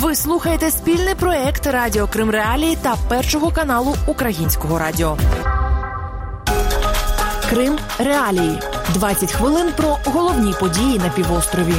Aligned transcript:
Ви 0.00 0.14
слухаєте 0.14 0.70
спільний 0.70 1.14
проект 1.14 1.66
Радіо 1.66 2.06
Крим 2.06 2.30
Реалії 2.30 2.76
та 2.82 2.96
Першого 3.08 3.50
каналу 3.50 3.94
Українського 4.06 4.78
радіо. 4.78 5.16
Крим 7.50 7.78
Реалії. 7.98 8.58
20 8.94 9.32
хвилин 9.32 9.66
про 9.76 9.96
головні 10.04 10.54
події 10.60 10.98
на 10.98 11.08
півострові. 11.08 11.74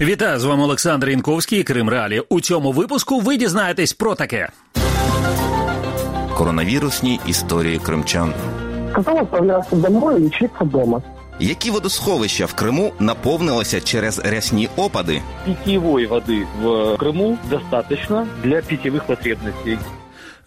Вітаю 0.00 0.38
з 0.38 0.44
вами 0.44 0.62
Олександр 0.62 1.08
Інковський. 1.08 1.62
Крим 1.64 1.88
Реалі. 1.88 2.22
У 2.28 2.40
цьому 2.40 2.72
випуску 2.72 3.20
ви 3.20 3.36
дізнаєтесь 3.36 3.92
про 3.92 4.14
таке. 4.14 4.48
Коронавірусні 6.36 7.20
історії 7.26 7.78
кримчан. 7.78 8.32
Сказал 8.92 9.18
отправляться 9.18 9.76
домой 9.76 10.16
и 10.16 10.24
лечиться 10.24 10.64
дома. 10.64 11.02
Які 11.39 11.71
водосховища 11.71 12.45
в 12.45 12.53
Криму 12.53 12.93
наповнилися 12.99 13.81
через 13.81 14.19
рясні 14.19 14.69
опади? 14.75 15.21
питьевой 15.45 16.07
воды 16.07 16.45
в 16.61 16.95
Крыму 16.97 17.37
достаточно 17.49 18.27
для 18.43 18.61
питьевых 18.61 19.05
потребностей. 19.05 19.77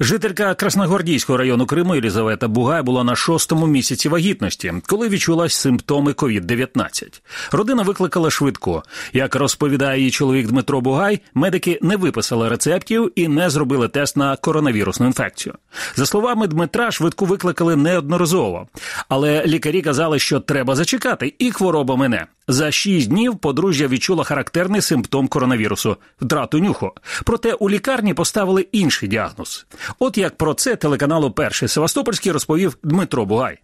Жителька 0.03 0.53
Красногвардійського 0.55 1.37
району 1.37 1.65
Криму 1.65 1.95
Єлізавета 1.95 2.47
Бугай 2.47 2.81
була 2.81 3.03
на 3.03 3.15
шостому 3.15 3.67
місяці 3.67 4.09
вагітності, 4.09 4.73
коли 4.87 5.09
відчула 5.09 5.49
симптоми 5.49 6.11
COVID-19. 6.11 7.21
Родина 7.51 7.83
викликала 7.83 8.29
швидко. 8.29 8.83
Як 9.13 9.35
розповідає 9.35 9.99
її 9.99 10.11
чоловік 10.11 10.47
Дмитро 10.47 10.81
Бугай, 10.81 11.19
медики 11.33 11.79
не 11.81 11.95
виписали 11.95 12.49
рецептів 12.49 13.11
і 13.15 13.27
не 13.27 13.49
зробили 13.49 13.87
тест 13.87 14.17
на 14.17 14.35
коронавірусну 14.35 15.05
інфекцію. 15.05 15.55
За 15.95 16.05
словами 16.05 16.47
Дмитра, 16.47 16.91
швидку 16.91 17.25
викликали 17.25 17.75
неодноразово, 17.75 18.67
але 19.09 19.45
лікарі 19.45 19.81
казали, 19.81 20.19
що 20.19 20.39
треба 20.39 20.75
зачекати, 20.75 21.33
і 21.39 21.51
хвороба 21.51 21.95
мине. 21.95 22.27
За 22.48 22.70
шість 22.70 23.10
днів 23.10 23.38
подружжя 23.38 23.86
відчула 23.86 24.24
характерний 24.24 24.80
симптом 24.80 25.28
коронавірусу 25.28 25.96
втрату 26.22 26.58
нюху. 26.58 26.90
Проте 27.26 27.54
у 27.54 27.70
лікарні 27.70 28.14
поставили 28.14 28.66
інший 28.72 29.08
діагноз. 29.08 29.66
От 29.98 30.18
як 30.18 30.36
про 30.36 30.54
це 30.54 30.76
телеканалу 30.76 31.30
Перший 31.30 31.68
Севастопольський 31.68 32.32
розповів 32.32 32.78
Дмитро 32.82 33.24
Бугай. 33.24 33.58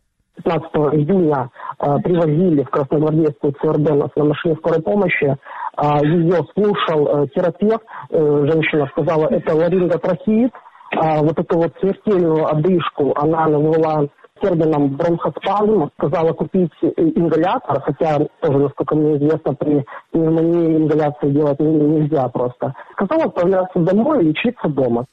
15 0.44 0.74
июня 0.94 1.50
э, 1.78 1.98
привозили 2.02 2.62
в 2.62 2.70
Красногвардейскую 2.70 3.52
ЦРБ 3.52 3.90
нас 3.90 4.10
на 4.16 4.24
машине 4.24 4.56
скорой 4.56 4.82
помощи. 4.82 5.36
А, 5.76 6.04
ее 6.04 6.40
слушал 6.54 7.06
э, 7.06 7.28
терапевт. 7.34 7.84
Э, 8.10 8.46
женщина 8.50 8.88
сказала, 8.92 9.28
это 9.28 9.54
ларинготрахеид. 9.54 10.52
А, 10.96 11.22
вот 11.22 11.38
эту 11.38 11.56
вот 11.58 11.72
смертельную 11.80 12.46
одышку 12.46 13.14
она 13.16 13.46
назвала 13.46 14.08
термином 14.41 14.95
бронхоспазм. 14.95 15.89
Сказала 15.97 16.33
купить 16.33 16.71
ингалятор, 16.81 17.81
хотя 17.81 18.19
тоже, 18.41 18.59
насколько 18.59 18.95
мне 18.95 19.17
известно, 19.17 19.53
при 19.53 19.85
пневмонии 20.11 20.77
ингаляции 20.77 21.29
делать 21.29 21.59
нельзя 21.59 22.27
просто. 22.29 22.73
Сказала 22.93 23.25
отправляться 23.25 23.79
домой 23.79 24.23
и 24.23 24.27
лечиться 24.29 24.67
дома. 24.67 25.05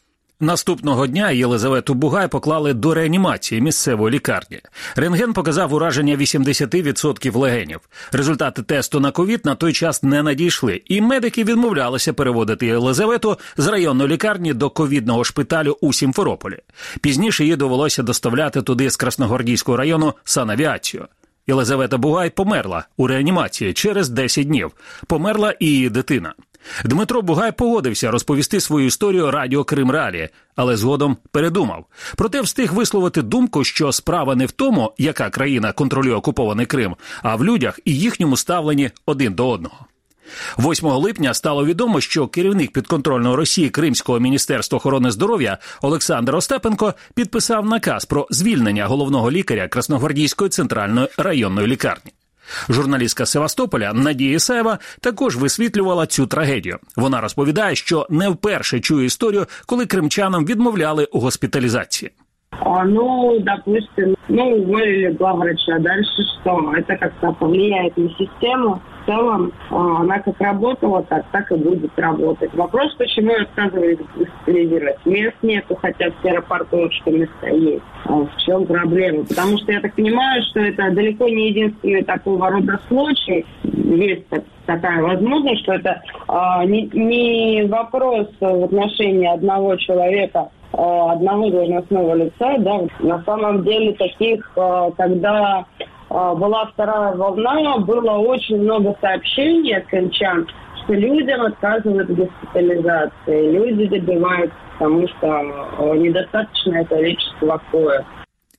Наступного 0.44 1.06
дня 1.06 1.30
Єлизавету 1.30 1.94
Бугай 1.94 2.28
поклали 2.28 2.74
до 2.74 2.94
реанімації 2.94 3.60
місцевої 3.60 4.14
лікарні. 4.14 4.60
Рентген 4.96 5.32
показав 5.32 5.74
ураження 5.74 6.16
80% 6.16 7.38
легенів. 7.38 7.80
Результати 8.12 8.62
тесту 8.62 9.00
на 9.00 9.10
ковід 9.10 9.44
на 9.44 9.54
той 9.54 9.72
час 9.72 10.02
не 10.02 10.22
надійшли, 10.22 10.82
і 10.86 11.00
медики 11.00 11.44
відмовлялися 11.44 12.12
переводити 12.12 12.66
Єлизавету 12.66 13.38
з 13.56 13.66
районної 13.66 14.10
лікарні 14.10 14.54
до 14.54 14.70
ковідного 14.70 15.24
шпиталю 15.24 15.76
у 15.80 15.92
Сімферополі. 15.92 16.58
Пізніше 17.00 17.44
їй 17.44 17.56
довелося 17.56 18.02
доставляти 18.02 18.62
туди 18.62 18.90
з 18.90 18.96
Красногвардійського 18.96 19.76
району 19.76 20.14
санавіацію. 20.24 21.06
Єлизавета 21.46 21.98
Бугай 21.98 22.30
померла 22.30 22.84
у 22.96 23.06
реанімації 23.06 23.72
через 23.72 24.08
10 24.08 24.46
днів. 24.46 24.72
Померла 25.06 25.54
і 25.60 25.66
її 25.66 25.90
дитина. 25.90 26.34
Дмитро 26.84 27.22
Бугай 27.22 27.52
погодився 27.52 28.10
розповісти 28.10 28.60
свою 28.60 28.86
історію 28.86 29.30
радіо 29.30 29.64
Крим 29.64 29.90
Ралі, 29.90 30.28
але 30.56 30.76
згодом 30.76 31.16
передумав. 31.30 31.86
Проте 32.16 32.40
встиг 32.40 32.74
висловити 32.74 33.22
думку, 33.22 33.64
що 33.64 33.92
справа 33.92 34.34
не 34.34 34.46
в 34.46 34.50
тому, 34.50 34.92
яка 34.98 35.30
країна 35.30 35.72
контролює 35.72 36.14
окупований 36.14 36.66
Крим, 36.66 36.96
а 37.22 37.36
в 37.36 37.44
людях 37.44 37.80
і 37.84 37.98
їхньому 37.98 38.36
ставленні 38.36 38.90
один 39.06 39.34
до 39.34 39.48
одного. 39.48 39.86
8 40.58 40.88
липня 40.88 41.34
стало 41.34 41.66
відомо, 41.66 42.00
що 42.00 42.26
керівник 42.28 42.72
підконтрольного 42.72 43.36
Росії 43.36 43.70
Кримського 43.70 44.18
міністерства 44.18 44.76
охорони 44.76 45.10
здоров'я 45.10 45.58
Олександр 45.82 46.36
Остапенко 46.36 46.94
підписав 47.14 47.66
наказ 47.66 48.04
про 48.04 48.26
звільнення 48.30 48.86
головного 48.86 49.30
лікаря 49.30 49.68
Красногвардійської 49.68 50.50
центральної 50.50 51.08
районної 51.18 51.66
лікарні. 51.66 52.12
Журналістка 52.68 53.26
Севастополя 53.26 53.92
Надія 53.92 54.34
Ісаєва 54.34 54.78
також 55.00 55.36
висвітлювала 55.36 56.06
цю 56.06 56.26
трагедію. 56.26 56.78
Вона 56.96 57.20
розповідає, 57.20 57.74
що 57.74 58.06
не 58.10 58.28
вперше 58.28 58.80
чує 58.80 59.06
історію, 59.06 59.46
коли 59.66 59.86
кримчанам 59.86 60.46
відмовляли 60.46 61.04
у 61.04 61.20
госпіталізації. 61.20 62.10
А, 62.60 62.84
Ну, 62.84 63.38
допустим, 63.40 64.16
ну, 64.28 64.44
уволили 64.56 65.16
главврача. 65.18 65.78
Дальше 65.78 66.22
что? 66.40 66.72
Это 66.76 66.98
как-то 66.98 67.32
повлияет 67.40 67.98
на 67.98 68.08
систему. 68.08 68.80
В 69.04 69.06
целом, 69.06 69.52
а, 69.70 70.00
она 70.00 70.18
как 70.20 70.40
работала, 70.40 71.02
так, 71.02 71.26
так 71.30 71.52
и 71.52 71.56
будет 71.56 71.90
работать. 71.98 72.54
Вопрос, 72.54 72.94
почему 72.94 73.34
отказывались 73.34 73.98
госпитализировать. 74.16 74.96
Мест 75.04 75.36
нету, 75.42 75.76
хотя 75.76 76.10
в 76.10 76.24
аэропорту 76.24 76.90
что 76.90 77.10
места 77.10 77.48
есть. 77.48 77.82
А 78.06 78.14
В 78.14 78.30
чем 78.38 78.64
проблема? 78.64 79.24
Потому 79.24 79.58
что 79.58 79.72
я 79.72 79.80
так 79.80 79.94
понимаю, 79.94 80.42
что 80.50 80.60
это 80.60 80.90
далеко 80.90 81.28
не 81.28 81.50
единственный 81.50 82.02
такого 82.02 82.48
рода 82.48 82.80
случай. 82.88 83.44
Есть 83.62 84.26
так- 84.28 84.44
такая 84.64 85.02
возможность, 85.02 85.62
что 85.64 85.74
это 85.74 86.00
а, 86.26 86.64
не, 86.64 86.88
не 86.94 87.66
вопрос 87.66 88.28
в 88.40 88.64
отношении 88.64 89.26
одного 89.26 89.76
человека 89.76 90.48
э, 90.72 90.76
одного 90.76 91.50
должностного 91.50 92.14
лица, 92.14 92.56
да, 92.58 92.80
на 93.00 93.22
самом 93.24 93.64
деле 93.64 93.92
таких, 93.92 94.50
когда 94.96 95.66
была 96.14 96.66
вторая 96.66 97.14
волна, 97.16 97.78
было 97.78 98.12
очень 98.12 98.62
много 98.62 98.96
сообщений 99.00 99.76
от 99.76 99.86
крымчан, 99.86 100.46
что 100.84 100.94
людям 100.94 101.42
отказывают 101.42 102.08
в 102.08 102.14
госпитализации, 102.14 103.50
люди 103.50 103.86
добиваются, 103.88 104.56
потому 104.78 105.08
что 105.08 105.26
э, 105.26 105.96
недостаточное 105.96 106.84
количество 106.84 107.60
коек. 107.70 108.04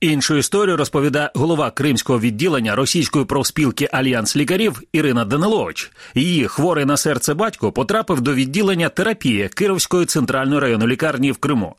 Іншу 0.00 0.36
історію 0.36 0.76
розповідає 0.76 1.30
голова 1.34 1.70
кримського 1.70 2.20
відділення 2.20 2.74
російської 2.74 3.24
профспілки 3.24 3.88
Альянс 3.92 4.36
лікарів 4.36 4.82
Ірина 4.92 5.24
Данилович. 5.24 5.92
Її 6.14 6.46
хворий 6.46 6.84
на 6.84 6.96
серце 6.96 7.34
батько 7.34 7.72
потрапив 7.72 8.20
до 8.20 8.34
відділення 8.34 8.88
терапії 8.88 9.48
Кировської 9.48 10.06
центральної 10.06 10.60
районної 10.60 10.90
лікарні 10.90 11.32
в 11.32 11.36
Криму. 11.36 11.74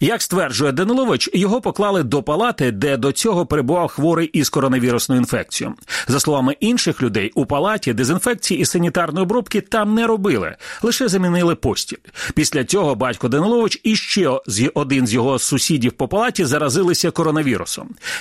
Як 0.00 0.22
стверджує 0.22 0.72
Данилович, 0.72 1.30
його 1.34 1.60
поклали 1.60 2.02
до 2.02 2.22
палати, 2.22 2.72
де 2.72 2.96
до 2.96 3.12
цього 3.12 3.46
перебував 3.46 3.88
хворий 3.88 4.26
із 4.26 4.48
коронавірусною 4.48 5.20
інфекцією. 5.20 5.76
За 6.08 6.20
словами 6.20 6.56
інших 6.60 7.02
людей, 7.02 7.32
у 7.34 7.46
палаті 7.46 7.92
дезінфекції 7.92 8.60
і 8.60 8.64
санітарної 8.64 9.22
обробки 9.22 9.60
там 9.60 9.94
не 9.94 10.06
робили, 10.06 10.56
лише 10.82 11.08
замінили 11.08 11.54
постіль. 11.54 11.96
Після 12.34 12.64
цього 12.64 12.94
батько 12.94 13.28
Данилович 13.28 13.80
і 13.82 13.96
ще 13.96 14.40
один 14.74 15.06
з 15.06 15.14
його 15.14 15.38
сусідів 15.38 15.92
по 15.92 16.08
палаті 16.08 16.44
заразилися 16.44 17.10
коронавірусом. 17.10 17.53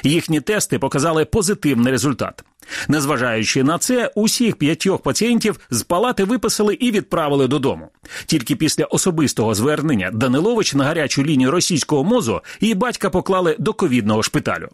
Їхні 0.03 0.41
тести 0.41 0.79
показали 0.79 1.25
позитивний 1.25 1.91
результат. 1.91 2.43
Незважаючи 2.87 3.63
на 3.63 3.77
це, 3.77 4.11
усіх 4.15 4.55
п'ятьох 4.55 5.01
пацієнтів 5.01 5.59
з 5.69 5.81
палати 5.81 6.23
виписали 6.23 6.73
і 6.73 6.91
відправили 6.91 7.47
додому. 7.47 7.89
Тільки 8.25 8.55
після 8.55 8.85
особистого 8.85 9.53
звернення 9.53 10.11
Данилович 10.13 10.73
на 10.73 10.83
гарячу 10.83 11.23
лінію 11.23 11.51
російського 11.51 12.03
мозу 12.03 12.41
її 12.61 12.75
батька 12.75 13.09
поклали 13.09 13.55
до 13.59 13.73
ковідного 13.73 14.23
шпиталю. 14.23 14.69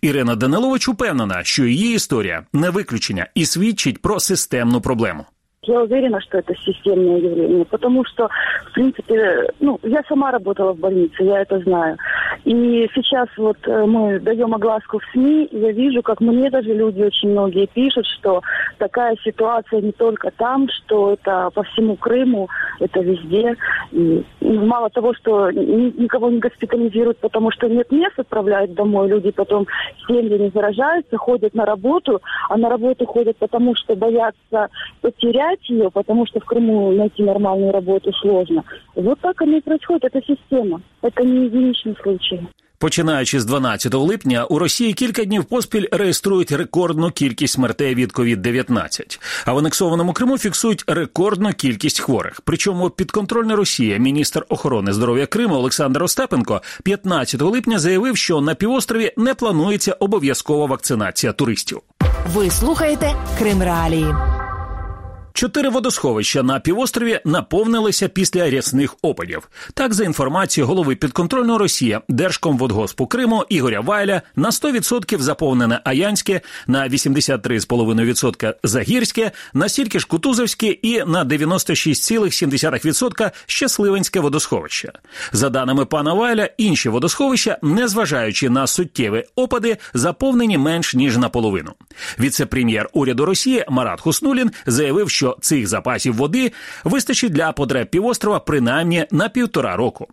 Ірина 0.00 0.36
Данилович 0.36 0.88
упевнена, 0.88 1.44
що 1.44 1.64
її 1.64 1.94
історія 1.94 2.46
не 2.52 2.70
виключення 2.70 3.26
і 3.34 3.46
свідчить 3.46 4.02
про 4.02 4.20
системну 4.20 4.80
проблему. 4.80 5.24
Я 5.66 5.82
уверена, 5.82 6.20
что 6.20 6.38
это 6.38 6.54
системное 6.54 7.18
явление, 7.18 7.64
потому 7.64 8.04
что, 8.04 8.28
в 8.70 8.72
принципе, 8.72 9.50
ну, 9.60 9.78
я 9.82 10.02
сама 10.08 10.30
работала 10.30 10.72
в 10.72 10.78
больнице, 10.78 11.22
я 11.22 11.42
это 11.42 11.58
знаю. 11.60 11.96
И 12.44 12.88
сейчас 12.94 13.28
вот 13.36 13.56
э, 13.66 13.84
мы 13.86 14.20
даем 14.20 14.54
огласку 14.54 14.98
в 14.98 15.04
СМИ, 15.12 15.46
и 15.46 15.58
я 15.58 15.72
вижу, 15.72 16.02
как 16.02 16.20
мне 16.20 16.50
даже 16.50 16.72
люди 16.72 17.02
очень 17.02 17.30
многие 17.30 17.66
пишут, 17.66 18.06
что 18.06 18.42
такая 18.78 19.16
ситуация 19.24 19.80
не 19.80 19.92
только 19.92 20.30
там, 20.30 20.68
что 20.70 21.14
это 21.14 21.50
по 21.54 21.62
всему 21.64 21.96
Крыму, 21.96 22.48
это 22.80 23.00
везде. 23.00 23.56
И, 23.92 24.24
и 24.40 24.58
мало 24.58 24.90
того, 24.90 25.14
что 25.14 25.50
ни- 25.50 26.02
никого 26.02 26.30
не 26.30 26.38
госпитализируют, 26.38 27.18
потому 27.18 27.50
что 27.50 27.68
нет 27.68 27.90
мест, 27.90 28.18
отправляют 28.18 28.74
домой, 28.74 29.08
люди 29.08 29.30
потом 29.30 29.66
семьи 30.06 30.38
не 30.38 30.50
заражаются, 30.50 31.16
ходят 31.16 31.54
на 31.54 31.64
работу, 31.64 32.20
а 32.48 32.56
на 32.56 32.68
работу 32.68 33.06
ходят 33.06 33.36
потому, 33.38 33.74
что 33.74 33.96
боятся 33.96 34.68
потерять 35.00 35.55
ее, 35.69 35.89
потому 35.89 36.25
что 36.27 36.39
в 36.39 36.45
Крыму 36.45 36.91
найти 36.91 37.23
нормальную 37.23 37.71
работу 37.71 38.11
сложно. 38.13 38.63
Вот 38.95 39.19
так 39.19 39.41
оно 39.41 39.57
и 39.57 39.61
происходит, 39.61 40.03
это 40.05 40.21
система, 40.21 40.81
это 41.01 41.23
не 41.23 41.45
единичный 41.45 41.95
случай. 42.01 42.41
Починаючи 42.81 43.39
з 43.39 43.45
12 43.45 43.93
липня, 43.93 44.45
у 44.45 44.59
Росії 44.59 44.93
кілька 44.93 45.25
днів 45.25 45.45
поспіль 45.45 45.85
реєструють 45.91 46.51
рекордну 46.51 47.11
кількість 47.11 47.53
смертей 47.53 47.95
від 47.95 48.11
COVID-19. 48.11 49.19
А 49.45 49.53
в 49.53 49.57
анексованому 49.57 50.13
Криму 50.13 50.37
фіксують 50.37 50.83
рекордну 50.87 51.53
кількість 51.53 51.99
хворих. 51.99 52.41
Причому 52.45 52.89
підконтрольна 52.89 53.55
Росія, 53.55 53.97
міністр 53.97 54.45
охорони 54.49 54.93
здоров'я 54.93 55.25
Криму 55.25 55.55
Олександр 55.55 56.03
Остапенко 56.03 56.61
15 56.83 57.41
липня 57.41 57.79
заявив, 57.79 58.17
що 58.17 58.41
на 58.41 58.55
півострові 58.55 59.11
не 59.17 59.33
планується 59.33 59.93
обов'язкова 59.93 60.65
вакцинація 60.65 61.33
туристів. 61.33 61.79
Ви 62.33 62.49
слухаєте 62.49 63.13
Крим 63.39 63.63
Реалії. 63.63 64.05
Чотири 65.36 65.68
водосховища 65.68 66.42
на 66.42 66.60
півострові 66.60 67.20
наповнилися 67.24 68.08
після 68.08 68.50
рясних 68.50 68.96
опадів. 69.02 69.48
Так, 69.74 69.94
за 69.94 70.04
інформацією 70.04 70.68
голови 70.68 70.96
підконтрольної 70.96 71.58
Росії 71.58 71.98
Держкомводгоспу 72.08 73.06
Криму 73.06 73.44
Ігоря 73.48 73.80
Вайля 73.80 74.22
на 74.36 74.50
100% 74.50 75.18
заповнене 75.18 75.80
Аянське, 75.84 76.40
на 76.66 76.88
83,5% 76.88 78.54
Загірське, 78.62 79.30
на 79.54 79.68
стільки 79.68 79.98
ж 79.98 80.06
Кутузовське 80.06 80.66
і 80.66 81.04
на 81.04 81.24
96,7% 81.24 83.30
Щасливинське 83.46 84.20
водосховище. 84.20 84.92
За 85.32 85.48
даними 85.48 85.84
пана 85.84 86.14
Вайля, 86.14 86.48
інші 86.58 86.88
водосховища, 86.88 87.58
незважаючи 87.62 88.50
на 88.50 88.66
суттєві 88.66 89.24
опади, 89.34 89.76
заповнені 89.94 90.58
менш 90.58 90.94
ніж 90.94 91.16
наполовину. 91.16 91.72
Віце-прем'єр 92.20 92.88
уряду 92.92 93.24
Росії 93.24 93.64
Марат 93.68 94.00
Хуснулін 94.00 94.50
заявив, 94.66 95.10
що 95.10 95.25
що 95.26 95.36
цих 95.40 95.66
запасів 95.66 96.14
води 96.14 96.52
вистачить 96.84 97.32
для 97.32 97.52
потреб 97.52 97.90
півострова 97.90 98.40
принаймні 98.40 99.06
на 99.10 99.28
півтора 99.28 99.76
року. 99.76 100.06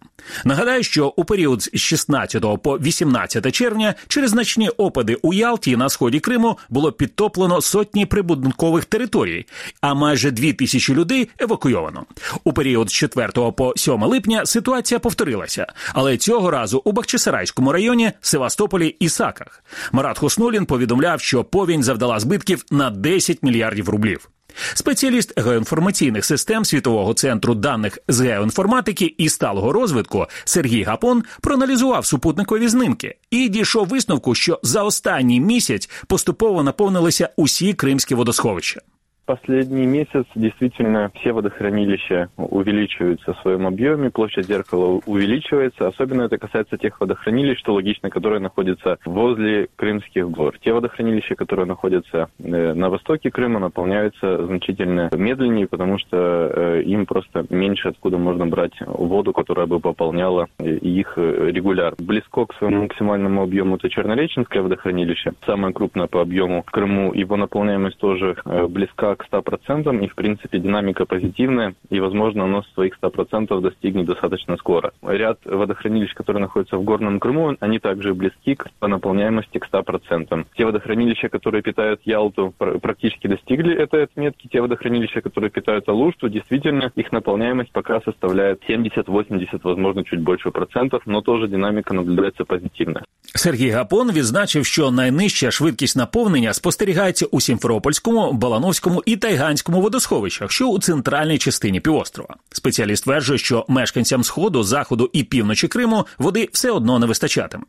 Нагадаю, 0.45 0.83
що 0.83 1.07
у 1.07 1.25
період 1.25 1.61
з 1.61 1.79
16 1.79 2.45
по 2.63 2.77
18 2.79 3.51
червня 3.51 3.95
через 4.07 4.29
значні 4.29 4.69
опади 4.69 5.17
у 5.21 5.33
Ялті 5.33 5.77
на 5.77 5.89
сході 5.89 6.19
Криму 6.19 6.57
було 6.69 6.91
підтоплено 6.91 7.61
сотні 7.61 8.05
прибудинкових 8.05 8.85
територій, 8.85 9.45
а 9.81 9.93
майже 9.93 10.31
дві 10.31 10.53
тисячі 10.53 10.93
людей 10.93 11.29
евакуйовано. 11.39 12.05
У 12.43 12.53
період 12.53 12.89
з 12.89 12.93
4 12.93 13.27
по 13.57 13.73
7 13.75 14.03
липня 14.03 14.45
ситуація 14.45 14.99
повторилася, 14.99 15.67
але 15.93 16.17
цього 16.17 16.51
разу 16.51 16.81
у 16.85 16.91
Бахчисарайському 16.91 17.71
районі, 17.71 18.11
Севастополі 18.21 18.95
і 18.99 19.09
Саках. 19.09 19.63
Марат 19.91 20.17
Хуснулін 20.17 20.65
повідомляв, 20.65 21.21
що 21.21 21.43
повінь 21.43 21.83
завдала 21.83 22.19
збитків 22.19 22.65
на 22.71 22.89
10 22.89 23.43
мільярдів 23.43 23.89
рублів. 23.89 24.29
Спеціаліст 24.73 25.39
геоінформаційних 25.39 26.25
систем 26.25 26.65
світового 26.65 27.13
центру 27.13 27.55
даних 27.55 27.97
з 28.07 28.21
геоінформатики 28.21 29.15
і 29.17 29.29
сталого 29.29 29.73
розвитку 29.73 30.25
Сергій 30.45 30.83
Гапон 30.83 31.23
проаналізував 31.41 32.05
супутникові 32.05 32.67
знимки 32.67 33.15
і 33.31 33.49
дійшов 33.49 33.87
висновку, 33.87 34.35
що 34.35 34.59
за 34.63 34.83
останній 34.83 35.39
місяць 35.39 35.89
поступово 36.07 36.63
наповнилися 36.63 37.29
усі 37.37 37.73
кримські 37.73 38.15
водосховища. 38.15 38.81
Последний 39.25 39.85
месяц 39.85 40.25
действительно 40.35 41.09
все 41.15 41.31
водохранилища 41.31 42.29
увеличиваются 42.35 43.33
в 43.33 43.39
своем 43.39 43.65
объеме, 43.65 44.09
площадь 44.09 44.47
зеркала 44.47 44.99
увеличивается. 45.05 45.87
Особенно 45.87 46.23
это 46.23 46.37
касается 46.37 46.77
тех 46.77 46.99
водохранилищ, 46.99 47.57
что 47.59 47.73
логично, 47.73 48.09
которые 48.09 48.41
находятся 48.41 48.97
возле 49.05 49.69
Крымских 49.77 50.29
гор. 50.29 50.57
Те 50.59 50.73
водохранилища, 50.73 51.35
которые 51.35 51.65
находятся 51.65 52.29
э, 52.37 52.73
на 52.73 52.89
востоке 52.89 53.31
Крыма, 53.31 53.59
наполняются 53.59 54.45
значительно 54.45 55.09
медленнее, 55.13 55.67
потому 55.67 55.99
что 55.99 56.17
э, 56.53 56.81
им 56.83 57.05
просто 57.05 57.45
меньше 57.49 57.89
откуда 57.89 58.17
можно 58.17 58.45
брать 58.45 58.73
воду, 58.85 59.31
которая 59.31 59.67
бы 59.67 59.79
пополняла 59.79 60.47
их 60.59 61.13
регуляр. 61.17 61.95
Близко 61.97 62.45
к 62.45 62.55
своему 62.55 62.83
максимальному 62.83 63.43
объему 63.43 63.77
это 63.77 63.89
Чернореченское 63.89 64.61
водохранилище, 64.61 65.31
самое 65.45 65.73
крупное 65.73 66.07
по 66.07 66.21
объему 66.21 66.63
в 66.67 66.71
Крыму. 66.71 67.13
Его 67.13 67.37
наполняемость 67.37 67.97
тоже 67.99 68.35
э, 68.43 68.67
близка 68.67 69.12
к 69.12 69.16
100%, 69.30 70.04
и, 70.04 70.08
в 70.08 70.14
принципе, 70.14 70.58
динамика 70.58 71.04
позитивная, 71.04 71.74
и, 71.90 72.00
возможно, 72.00 72.44
оно 72.44 72.62
своих 72.74 72.98
100% 73.02 73.60
достигнет 73.60 74.06
достаточно 74.06 74.56
скоро. 74.56 74.92
Ряд 75.02 75.38
водохранилищ, 75.44 76.14
которые 76.14 76.40
находятся 76.40 76.76
в 76.76 76.84
Горном 76.84 77.20
Крыму, 77.20 77.56
они 77.60 77.78
также 77.78 78.14
близки 78.14 78.54
к, 78.54 78.70
по 78.78 78.88
наполняемости 78.88 79.58
к 79.58 79.68
100%. 79.72 80.46
Те 80.56 80.64
водохранилища, 80.64 81.28
которые 81.28 81.62
питают 81.62 82.00
Ялту, 82.04 82.54
практически 82.58 83.26
достигли 83.26 83.74
этой 83.74 84.04
отметки. 84.04 84.48
Те 84.48 84.60
водохранилища, 84.60 85.20
которые 85.20 85.50
питают 85.50 85.88
Алушту, 85.88 86.28
действительно, 86.28 86.92
их 86.94 87.12
наполняемость 87.12 87.72
пока 87.72 88.00
составляет 88.00 88.62
70-80, 88.68 89.60
возможно, 89.62 90.04
чуть 90.04 90.20
больше 90.20 90.50
процентов, 90.50 91.02
но 91.06 91.20
тоже 91.20 91.48
динамика 91.48 91.94
наблюдается 91.94 92.44
позитивная. 92.44 93.04
Сергій 93.34 93.70
Гапон 93.70 94.12
відзначив, 94.12 94.66
що 94.66 94.90
найнижча 94.90 95.50
швидкість 95.50 95.96
наповнення 95.96 96.52
спостерігається 96.52 97.26
у 97.26 97.40
Сімферопольському, 97.40 98.32
Балановському 98.32 99.01
і 99.05 99.17
Тайганському 99.17 99.81
водосховищах, 99.81 100.51
що 100.51 100.67
у 100.67 100.79
центральній 100.79 101.37
частині 101.37 101.79
півострова. 101.79 102.35
Спеціаліст 102.51 103.03
стверджує, 103.03 103.39
що 103.39 103.65
мешканцям 103.67 104.23
сходу, 104.23 104.63
заходу 104.63 105.09
і 105.13 105.23
півночі 105.23 105.67
Криму 105.67 106.07
води 106.17 106.49
все 106.51 106.71
одно 106.71 106.99
не 106.99 107.05
вистачатиме. 107.05 107.63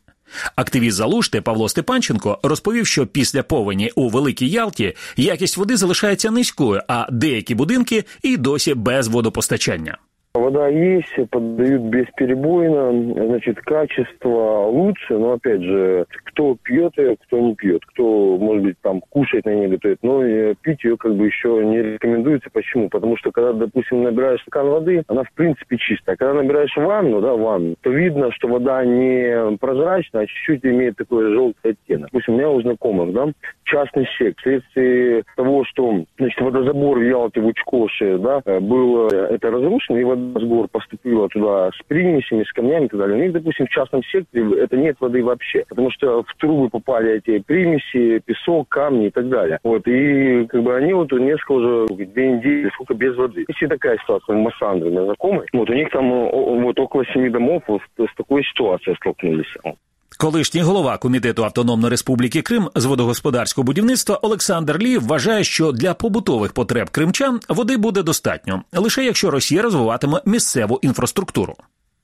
Активіст 0.57 0.97
Залушти 0.97 1.41
Павло 1.41 1.69
Степанченко 1.69 2.39
розповів, 2.43 2.87
що 2.87 3.07
після 3.07 3.43
повені 3.43 3.93
у 3.95 4.09
Великій 4.09 4.49
Ялті 4.49 4.97
якість 5.17 5.57
води 5.57 5.77
залишається 5.77 6.31
низькою, 6.31 6.83
а 6.89 7.07
деякі 7.11 7.55
будинки 7.55 8.05
і 8.23 8.37
досі 8.37 8.75
без 8.75 9.09
водопостачання. 9.09 9.99
Вода 10.35 10.67
есть, 10.67 11.15
подают 11.31 11.83
бесперебойно, 11.83 13.15
значит, 13.29 13.61
качество 13.61 14.67
лучше, 14.67 15.17
но 15.17 15.35
опять 15.35 15.63
же, 15.63 16.07
кто 16.25 16.57
пьет 16.61 16.99
ее, 16.99 17.17
кто 17.25 17.39
не 17.39 17.55
пьет, 17.55 17.85
кто, 17.87 18.37
может 18.37 18.65
быть, 18.65 18.77
там 18.83 19.01
кушает 19.11 19.45
на 19.45 19.55
ней 19.55 19.69
готовит, 19.69 19.99
но 20.03 20.23
пить 20.61 20.83
ее 20.83 20.97
как 20.97 21.15
бы 21.15 21.27
еще 21.27 21.65
не 21.65 21.81
рекомендуется. 21.81 22.51
Почему? 22.53 22.89
Потому 22.89 23.17
что 23.17 23.31
когда, 23.31 23.53
допустим, 23.53 24.03
набираешь 24.03 24.41
стакан 24.43 24.71
воды, 24.71 25.05
она 25.07 25.23
в 25.23 25.33
принципе 25.35 25.79
чистая. 25.79 26.17
Когда 26.17 26.35
набираешь 26.35 26.77
ванну, 26.77 27.21
да, 27.21 27.35
ванну, 27.35 27.77
то 27.81 27.91
видно, 27.91 28.33
что 28.33 28.49
вода 28.49 28.85
не 28.85 29.57
прозрачная, 29.59 30.23
а 30.23 30.27
чуть-чуть 30.27 30.65
имеет 30.65 30.97
такой 30.97 31.33
желтый 31.33 31.73
оттенок. 31.73 32.11
Допустим, 32.11 32.35
у 32.35 32.37
меня 32.39 32.51
у 32.51 32.61
знакомых, 32.61 33.13
да, 33.13 33.29
частный 33.63 34.09
сек, 34.19 34.37
вследствие 34.39 35.23
того, 35.37 35.65
что, 35.65 36.05
значит, 36.19 36.41
водозабор 36.41 36.99
в 36.99 37.03
Ялте 37.03 37.41
в 37.41 37.47
Учкоше, 37.47 38.19
да, 38.19 38.43
был 38.61 39.07
это 39.07 39.53
разрушен, 39.53 39.97
и 39.97 40.03
вода 40.03 40.24
с 40.35 40.43
гор 40.43 40.69
поступила 40.69 41.29
туда 41.29 41.71
с 41.71 41.83
примесями, 41.87 42.45
с 42.45 42.53
камнями 42.53 42.87
и 42.87 42.89
так 42.89 43.01
далее. 43.01 43.19
У 43.19 43.23
них, 43.23 43.33
допустим, 43.33 43.67
в 43.67 43.71
частном 43.71 44.03
секторе 44.05 44.61
это 44.61 44.77
нет 44.77 44.97
воды 45.01 45.23
вообще, 45.23 45.65
потому 45.69 45.91
что 45.91 46.23
в 46.23 46.35
трубы 46.39 46.69
попали 46.71 47.17
эти 47.17 47.39
примеси, 47.39 48.21
песок, 48.25 48.69
камни 48.69 49.07
и 49.07 49.11
так 49.11 49.29
далее. 49.29 49.59
Вот, 49.63 49.87
и 49.87 50.47
как 50.47 50.63
бы 50.63 50.77
они 50.77 50.93
вот 50.93 51.13
несколько 51.13 51.53
уже 51.53 51.87
две 52.07 52.33
недели, 52.33 52.71
сколько 52.75 52.95
без 52.95 53.17
воды. 53.17 53.45
Если 53.49 53.67
такая 53.67 53.99
ситуация 53.99 54.37
в 54.37 54.39
Массандре, 54.39 54.91
знакомый, 54.91 55.47
вот 55.53 55.71
у 55.71 55.75
них 55.75 55.91
там 55.91 56.11
вот 56.11 56.79
около 56.79 57.05
семи 57.07 57.31
домов 57.31 57.63
вот 57.67 57.83
с 57.99 58.15
такой 58.17 58.45
ситуацией 58.45 58.97
столкнулись. 58.97 59.53
Колишній 60.19 60.63
голова 60.63 60.99
комітету 60.99 61.45
Автономної 61.45 61.91
Республіки 61.91 62.43
Крим 62.43 62.71
з 62.75 62.85
водогосподарського 62.85 63.65
будівництва 63.65 64.19
Олександр 64.23 64.79
Лі 64.79 64.99
вважає, 64.99 65.45
що 65.45 65.73
для 65.73 65.95
побутових 65.95 66.53
потреб 66.53 66.91
кримчан 66.91 67.41
води 67.49 67.77
буде 67.77 68.03
достатньо 68.03 68.63
лише 68.73 69.05
якщо 69.05 69.31
Росія 69.31 69.63
розвиватиме 69.63 70.21
місцеву 70.27 70.79
інфраструктуру. 70.83 71.55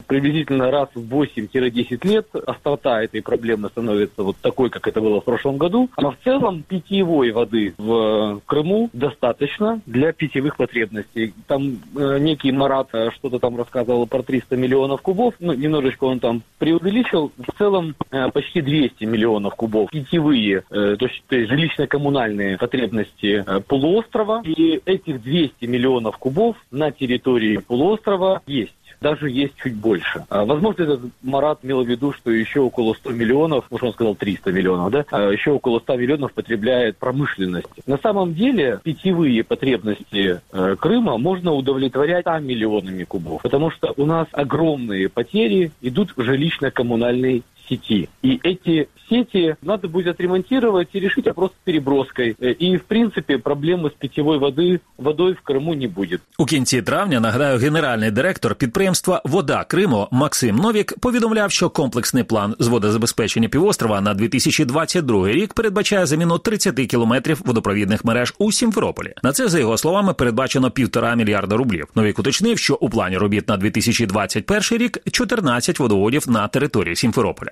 Приблизительно 0.07 0.71
раз 0.71 0.89
в 0.95 1.13
8-10 1.13 2.07
лет 2.07 2.27
острота 2.35 3.03
этой 3.03 3.23
проблемы 3.23 3.69
становится 3.69 4.23
вот 4.23 4.37
такой, 4.39 4.71
как 4.71 4.87
это 4.87 5.01
было 5.01 5.21
в 5.21 5.25
прошлом 5.25 5.57
году. 5.57 5.89
Но 5.99 6.13
в 6.13 6.17
целом 6.25 6.63
питьевой 6.63 7.31
воды 7.33 7.75
в 7.79 8.41
Крыму 8.47 8.91
достаточно 8.93 9.81
для 9.87 10.13
питьевых 10.13 10.57
потребностей. 10.57 11.35
Там 11.47 11.79
э, 11.97 12.19
некий 12.19 12.53
Марат 12.53 12.89
э, 12.93 13.11
что-то 13.13 13.39
там 13.39 13.57
рассказывал 13.57 14.07
про 14.07 14.23
300 14.23 14.57
миллионов 14.57 15.03
кубов. 15.03 15.35
Ну, 15.41 15.53
немножечко 15.53 16.05
он 16.05 16.21
там 16.21 16.43
преувеличил. 16.59 17.33
В 17.37 17.57
целом 17.59 17.95
э, 18.11 18.31
почти 18.31 18.61
200 18.61 19.05
миллионов 19.05 19.55
кубов 19.55 19.91
питьевые, 19.91 20.65
э, 20.71 20.97
то 20.99 21.07
есть, 21.07 21.23
есть 21.31 21.51
жилищно-коммунальные 21.51 22.59
потребности 22.59 23.45
э, 23.47 23.61
полуострова. 23.61 24.43
И 24.45 24.81
этих 24.85 25.23
200 25.23 25.65
миллионов 25.67 26.19
кубов 26.19 26.57
на 26.71 26.91
территории 26.91 27.59
полуострова 27.59 28.43
есть 28.47 28.73
даже 29.01 29.31
есть 29.31 29.55
чуть 29.57 29.75
больше. 29.75 30.25
А, 30.29 30.45
возможно, 30.45 30.83
этот 30.83 31.01
Марат 31.23 31.61
имел 31.63 31.83
в 31.85 31.89
виду, 31.89 32.13
что 32.13 32.31
еще 32.31 32.61
около 32.61 32.95
100 32.95 33.11
миллионов, 33.13 33.65
может, 33.71 33.89
он 33.89 33.93
сказал 33.93 34.15
300 34.15 34.53
миллионов, 34.53 34.91
да, 34.91 35.05
а, 35.11 35.31
еще 35.31 35.53
около 35.53 35.81
100 35.81 35.97
миллионов 35.97 36.33
потребляет 36.33 36.99
промышленность. 36.99 37.69
На 37.87 37.99
самом 37.99 38.35
деле 38.35 38.81
питьевые 38.83 39.43
потребности 39.45 40.41
э, 40.53 40.77
Крыма 40.79 41.19
можно 41.19 41.53
удовлетворять 41.53 42.23
100 42.23 42.39
миллионами 42.41 43.05
кубов, 43.05 43.43
потому 43.43 43.71
что 43.71 43.93
у 43.97 44.07
нас 44.07 44.27
огромные 44.33 45.09
потери 45.09 45.73
идут 45.81 46.13
в 46.17 46.21
жилищно-коммунальной 46.21 47.43
сети. 47.70 48.10
И 48.24 48.40
эти 48.44 48.88
сети 49.10 49.56
надо 49.62 49.88
будет 49.88 50.08
отремонтировать 50.08 50.90
и 50.94 51.00
решить 51.00 51.26
вопрос 51.26 51.52
с 51.52 51.64
переброской. 51.64 52.36
Э, 52.40 52.52
и, 52.52 52.78
в 52.78 52.86
принципе, 52.86 53.38
проблемы 53.38 53.90
с 53.90 53.94
питьевой 53.94 54.40
воды, 54.40 54.82
водой 54.98 55.34
в 55.34 55.42
Крыму 55.42 55.76
не 55.76 55.88
будет. 55.88 56.22
У 56.38 56.46
кінці 56.46 56.82
травня, 56.82 57.20
нагадаю, 57.20 57.60
генеральний 57.60 58.12
директор 58.12 58.56
підприємства 58.56 59.22
Вода 59.26 59.64
Криму 59.64 60.08
Максим 60.12 60.56
Новік 60.56 61.00
повідомляв, 61.00 61.52
що 61.52 61.70
комплексний 61.70 62.24
план 62.24 62.56
з 62.60 62.68
водозабезпечення 62.68 63.50
півострова 63.50 64.02
на 64.02 64.14
2022 64.14 65.28
рік 65.28 65.54
передбачає 65.54 66.06
заміну 66.06 66.38
30 66.38 66.76
кілометрів 66.76 67.42
водопровідних 67.46 68.06
мереж 68.06 68.34
у 68.38 68.52
Сімферополі. 68.52 69.14
На 69.24 69.32
це, 69.32 69.48
за 69.48 69.60
його 69.60 69.78
словами, 69.78 70.14
передбачено 70.14 70.72
півтора 70.72 71.16
мільярда 71.16 71.58
рублів. 71.58 71.88
Новік 71.96 72.20
уточнив, 72.20 72.60
що 72.60 72.76
у 72.76 72.90
плані 72.90 73.18
робіт 73.18 73.50
на 73.50 73.58
2021 73.58 74.62
рік 74.72 75.00
14 75.12 75.80
водоводів 75.80 76.30
на 76.30 76.48
території 76.48 76.96
Сімферополя. 76.96 77.52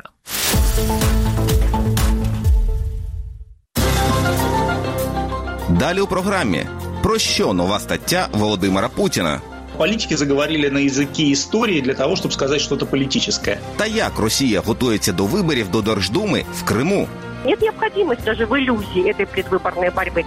Далі 5.70 6.02
у 6.02 6.08
програмі 6.08 6.66
про 7.04 7.20
що 7.20 7.54
нова 7.54 7.80
стаття 7.80 8.28
Володимира 8.34 8.90
Путіна 8.90 9.42
политики 9.78 10.18
заговорили 10.18 10.70
на 10.70 10.80
языке 10.80 11.32
истории 11.32 11.82
для 11.82 11.94
того, 11.94 12.16
чтобы 12.16 12.32
сказать 12.32 12.62
что-то 12.62 12.86
политическое. 12.86 13.60
Та 13.78 13.86
як 13.86 14.20
Росія 14.20 14.62
готується 14.62 15.12
до 15.12 15.26
виборів 15.26 15.70
до 15.72 15.82
Держдуми 15.82 16.46
в 16.54 16.64
Криму? 16.64 17.08
Нет 17.46 17.62
необходимости 17.62 18.24
даже 18.24 18.46
в 18.46 18.54
иллюзии 18.58 19.10
этой 19.10 19.26
предвыборной 19.26 19.92
борьбы. 19.92 20.24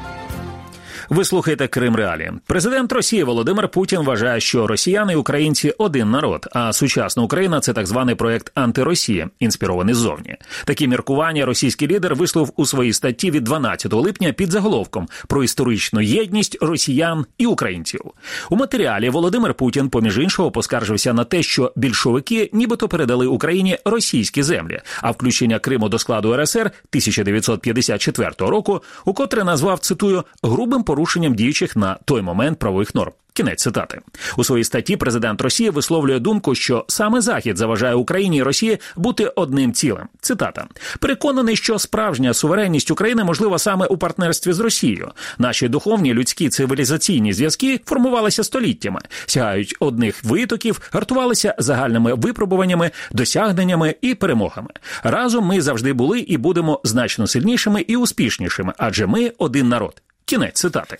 Ви 1.11 1.25
слухаєте 1.25 1.67
Крим 1.67 1.95
Реалі. 1.95 2.31
Президент 2.45 2.91
Росії 2.91 3.23
Володимир 3.23 3.69
Путін 3.69 3.99
вважає, 3.99 4.39
що 4.39 4.67
росіяни 4.67 5.13
і 5.13 5.15
українці 5.15 5.73
один 5.77 6.11
народ, 6.11 6.47
а 6.51 6.73
сучасна 6.73 7.23
Україна 7.23 7.59
це 7.59 7.73
так 7.73 7.87
званий 7.87 8.15
проект 8.15 8.51
антиросія, 8.55 9.29
інспірований 9.39 9.95
ззовні. 9.95 10.35
Такі 10.65 10.87
міркування 10.87 11.45
російський 11.45 11.87
лідер 11.87 12.15
висловив 12.15 12.53
у 12.55 12.65
своїй 12.65 12.93
статті 12.93 13.31
від 13.31 13.43
12 13.43 13.93
липня 13.93 14.33
під 14.33 14.51
заголовком 14.51 15.07
про 15.27 15.43
історичну 15.43 16.01
єдність 16.01 16.57
росіян 16.61 17.25
і 17.37 17.45
українців. 17.45 18.01
У 18.49 18.55
матеріалі 18.55 19.09
Володимир 19.09 19.53
Путін, 19.53 19.89
поміж 19.89 20.17
іншого, 20.17 20.51
поскаржився 20.51 21.13
на 21.13 21.23
те, 21.23 21.43
що 21.43 21.73
більшовики 21.75 22.49
нібито 22.53 22.87
передали 22.87 23.25
Україні 23.25 23.77
російські 23.85 24.43
землі, 24.43 24.81
а 25.01 25.11
включення 25.11 25.59
Криму 25.59 25.89
до 25.89 25.99
складу 25.99 26.37
РСР 26.37 26.61
1954 26.61 28.31
року, 28.39 28.83
укотре 29.05 29.43
назвав 29.43 29.79
цитую 29.79 30.23
грубим 30.43 30.83
порушенням 30.83 31.00
порушенням 31.01 31.35
діючих 31.35 31.75
на 31.75 31.97
той 32.05 32.21
момент 32.21 32.59
правових 32.59 32.95
норм. 32.95 33.11
Кінець 33.33 33.61
цитати 33.61 33.99
у 34.37 34.43
своїй 34.43 34.63
статті. 34.63 34.97
Президент 34.97 35.41
Росії 35.41 35.69
висловлює 35.69 36.19
думку, 36.19 36.55
що 36.55 36.85
саме 36.87 37.21
Захід 37.21 37.57
заважає 37.57 37.95
Україні 37.95 38.37
і 38.37 38.43
Росії 38.43 38.77
бути 38.95 39.25
одним 39.25 39.73
цілим. 39.73 40.03
Цитата 40.21 40.67
переконаний, 40.99 41.55
що 41.55 41.79
справжня 41.79 42.33
суверенність 42.33 42.91
України 42.91 43.23
можлива 43.23 43.59
саме 43.59 43.85
у 43.85 43.97
партнерстві 43.97 44.53
з 44.53 44.59
Росією. 44.59 45.11
Наші 45.37 45.67
духовні 45.67 46.13
людські 46.13 46.49
цивілізаційні 46.49 47.33
зв'язки 47.33 47.79
формувалися 47.85 48.43
століттями, 48.43 48.99
сягають 49.25 49.75
одних 49.79 50.23
витоків, 50.23 50.81
гартувалися 50.91 51.55
загальними 51.57 52.13
випробуваннями, 52.13 52.91
досягненнями 53.11 53.95
і 54.01 54.15
перемогами. 54.15 54.69
Разом 55.03 55.45
ми 55.45 55.61
завжди 55.61 55.93
були 55.93 56.19
і 56.19 56.37
будемо 56.37 56.81
значно 56.83 57.27
сильнішими 57.27 57.81
і 57.81 57.95
успішнішими, 57.95 58.73
адже 58.77 59.07
ми 59.07 59.31
один 59.37 59.69
народ. 59.69 60.01
Кінець 60.31 60.59
цитати. 60.61 60.97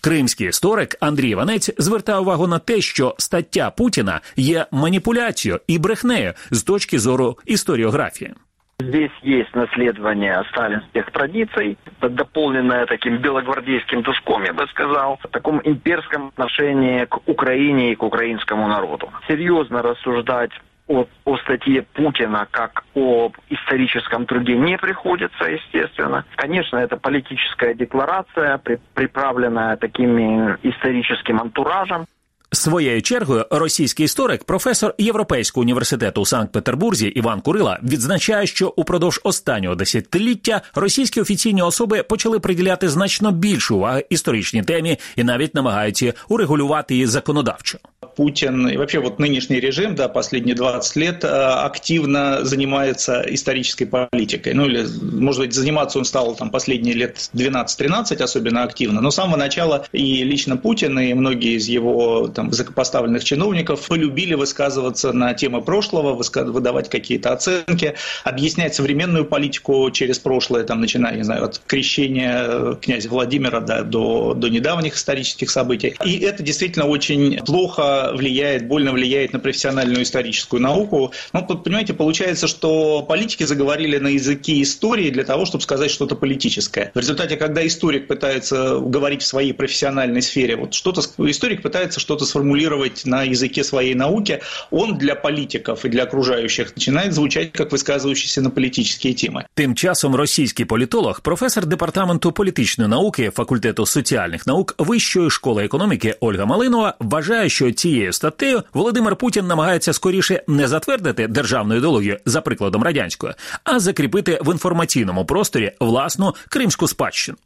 Кримський 0.00 0.48
історик 0.48 0.96
Андрій 1.00 1.30
Іванець 1.30 1.70
звертає 1.78 2.18
увагу 2.18 2.46
на 2.46 2.58
те, 2.58 2.80
що 2.80 3.14
стаття 3.18 3.70
Путіна 3.70 4.20
є 4.36 4.66
маніпуляцією 4.70 5.60
і 5.66 5.78
брехнею 5.78 6.32
з 6.50 6.62
точки 6.62 6.98
зору 6.98 7.38
історіографії. 7.46 8.34
Здесь 8.80 9.10
есть 9.24 9.54
наследование 9.54 10.42
сталинских 10.52 11.10
традиций, 11.10 11.76
дополненное 12.02 12.86
таким 12.86 13.18
белогвардейским 13.18 14.02
душком, 14.02 14.44
я 14.44 14.52
бы 14.52 14.66
сказал, 14.70 15.18
в 15.24 15.28
таком 15.28 15.60
имперском 15.64 16.28
отношении 16.28 17.04
к 17.04 17.18
Украине 17.26 17.92
и 17.92 17.94
к 17.94 18.02
украинскому 18.06 18.68
народу. 18.68 19.08
Серьезно 19.28 19.82
рассуждать 19.82 20.50
о, 20.88 21.06
о 21.24 21.36
статье 21.38 21.82
Путина 21.82 22.46
как 22.50 22.84
об 22.94 23.36
историческом 23.48 24.26
труде 24.26 24.56
не 24.56 24.76
приходится, 24.78 25.44
естественно. 25.44 26.24
Конечно, 26.36 26.76
это 26.78 26.96
политическая 26.96 27.74
декларация, 27.74 28.58
при, 28.58 28.78
приправленная 28.94 29.76
таким 29.76 30.18
историческим 30.62 31.40
антуражем. 31.40 32.06
Своєю 32.54 33.02
чергою 33.02 33.46
російський 33.50 34.04
історик, 34.04 34.44
професор 34.44 34.94
Європейського 34.98 35.62
університету 35.62 36.20
у 36.20 36.26
Санкт-Петербурзі 36.26 37.06
Іван 37.06 37.40
Курила 37.40 37.78
відзначає, 37.82 38.46
що 38.46 38.72
упродовж 38.76 39.20
останнього 39.24 39.74
десятиліття 39.74 40.60
російські 40.74 41.20
офіційні 41.20 41.62
особи 41.62 42.02
почали 42.02 42.40
приділяти 42.40 42.88
значно 42.88 43.30
більшу 43.32 43.76
уваги 43.76 44.04
історичній 44.10 44.62
темі 44.62 44.98
і 45.16 45.24
навіть 45.24 45.54
намагаються 45.54 46.14
урегулювати 46.28 46.94
її 46.94 47.06
законодавчо. 47.06 47.78
Путин 48.16 48.68
и 48.68 48.76
вообще 48.76 48.98
вот 48.98 49.18
нынешний 49.18 49.60
режим, 49.60 49.94
да, 49.94 50.08
последние 50.08 50.54
20 50.54 50.96
лет 50.96 51.24
активно 51.24 52.44
занимается 52.44 53.24
исторической 53.34 53.86
политикой. 53.86 54.54
Ну 54.54 54.66
или, 54.66 54.86
может 55.00 55.40
быть, 55.40 55.52
заниматься 55.52 55.98
он 55.98 56.04
стал 56.04 56.36
там 56.36 56.50
последние 56.50 56.94
лет 56.94 57.30
12-13 57.34 58.22
особенно 58.22 58.64
активно, 58.64 59.00
но 59.00 59.10
с 59.10 59.14
самого 59.14 59.36
начала 59.36 59.86
и 59.92 60.24
лично 60.24 60.56
Путин, 60.56 60.98
и 60.98 61.14
многие 61.14 61.56
из 61.56 61.68
его 61.68 62.28
там, 62.28 62.41
высокопоставленных 62.48 63.24
чиновников 63.24 63.86
полюбили 63.86 64.34
высказываться 64.34 65.12
на 65.12 65.34
темы 65.34 65.62
прошлого, 65.62 66.14
выдавать 66.14 66.88
какие-то 66.88 67.32
оценки, 67.32 67.94
объяснять 68.24 68.74
современную 68.74 69.24
политику 69.24 69.90
через 69.90 70.18
прошлое, 70.18 70.64
там, 70.64 70.80
начиная, 70.80 71.16
не 71.16 71.22
знаю, 71.22 71.44
от 71.44 71.58
крещения 71.66 72.74
князя 72.74 73.08
Владимира 73.08 73.60
да, 73.60 73.82
до, 73.82 74.34
до 74.34 74.48
недавних 74.48 74.96
исторических 74.96 75.50
событий. 75.50 75.94
И 76.04 76.18
это 76.20 76.42
действительно 76.42 76.86
очень 76.86 77.38
плохо 77.44 78.12
влияет, 78.14 78.66
больно 78.66 78.92
влияет 78.92 79.32
на 79.32 79.38
профессиональную 79.38 80.02
историческую 80.02 80.60
науку. 80.60 81.12
Ну, 81.32 81.46
понимаете, 81.46 81.94
получается, 81.94 82.46
что 82.46 83.02
политики 83.02 83.44
заговорили 83.44 83.98
на 83.98 84.08
языке 84.08 84.60
истории 84.62 85.10
для 85.10 85.24
того, 85.24 85.44
чтобы 85.46 85.62
сказать 85.62 85.90
что-то 85.90 86.16
политическое. 86.16 86.90
В 86.94 86.98
результате, 86.98 87.36
когда 87.36 87.66
историк 87.66 88.08
пытается 88.08 88.78
говорить 88.78 89.22
в 89.22 89.26
своей 89.26 89.52
профессиональной 89.52 90.22
сфере, 90.22 90.56
вот 90.56 90.74
что-то 90.74 91.02
историк 91.28 91.62
пытается 91.62 92.00
что-то 92.00 92.24
сформулировать 92.31 93.05
на 93.05 93.23
языке 93.23 93.63
своей 93.63 93.95
науки, 93.95 94.39
он 94.71 94.97
для 94.97 95.15
политиков 95.15 95.85
и 95.85 95.89
для 95.89 96.03
окружающих 96.03 96.75
начинает 96.75 97.13
звучать 97.13 97.51
как 97.51 97.71
высказывающийся 97.71 98.41
на 98.41 98.49
политические 98.49 99.13
темы. 99.13 99.43
Тим 99.55 99.75
часом 99.75 100.15
російський 100.15 100.65
політолог, 100.65 101.21
професор 101.21 101.65
департаменту 101.65 102.31
політичної 102.31 102.89
науки 102.89 103.31
факультету 103.35 103.85
соціальних 103.85 104.47
наук 104.47 104.75
Вищої 104.77 105.29
школи 105.29 105.65
економіки 105.65 106.15
Ольга 106.19 106.45
Малинова 106.45 106.93
вважає, 106.99 107.49
що 107.49 107.71
ці 107.71 107.87
цією 107.87 108.13
статтею 108.13 108.63
Володимир 108.73 109.15
Путін 109.15 109.47
намагається 109.47 109.93
скоріше 109.93 110.43
не 110.47 110.67
затвердити 110.67 111.27
державну 111.27 111.75
ідеологію 111.75 112.17
за 112.25 112.41
прикладом 112.41 112.83
радянської, 112.83 113.33
а 113.63 113.79
закріпити 113.79 114.39
в 114.41 114.51
інформаційному 114.51 115.25
просторі 115.25 115.71
власну 115.79 116.35
кримську 116.49 116.87
спадщину. 116.87 117.37